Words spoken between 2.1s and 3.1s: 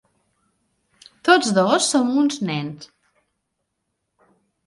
uns nens.